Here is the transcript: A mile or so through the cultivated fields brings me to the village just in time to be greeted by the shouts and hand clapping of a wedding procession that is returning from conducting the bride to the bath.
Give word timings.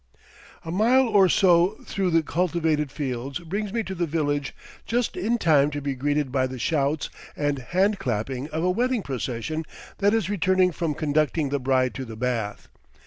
A 0.65 0.71
mile 0.71 1.07
or 1.07 1.29
so 1.29 1.77
through 1.85 2.09
the 2.09 2.23
cultivated 2.23 2.91
fields 2.91 3.37
brings 3.37 3.71
me 3.71 3.83
to 3.83 3.93
the 3.93 4.07
village 4.07 4.55
just 4.87 5.15
in 5.15 5.37
time 5.37 5.69
to 5.69 5.79
be 5.79 5.93
greeted 5.93 6.31
by 6.31 6.47
the 6.47 6.57
shouts 6.57 7.11
and 7.35 7.59
hand 7.59 7.99
clapping 7.99 8.49
of 8.49 8.63
a 8.63 8.71
wedding 8.71 9.03
procession 9.03 9.63
that 9.99 10.15
is 10.15 10.27
returning 10.27 10.71
from 10.71 10.95
conducting 10.95 11.49
the 11.49 11.59
bride 11.59 11.93
to 11.93 12.03
the 12.05 12.15
bath. 12.17 12.67